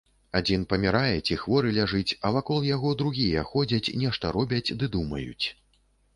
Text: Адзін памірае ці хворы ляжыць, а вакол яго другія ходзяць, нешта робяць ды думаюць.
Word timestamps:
Адзін 0.37 0.61
памірае 0.69 1.17
ці 1.27 1.37
хворы 1.41 1.73
ляжыць, 1.75 2.15
а 2.25 2.31
вакол 2.39 2.65
яго 2.69 2.95
другія 3.03 3.45
ходзяць, 3.51 3.83
нешта 4.07 4.35
робяць 4.39 4.65
ды 4.79 4.93
думаюць. 4.99 5.45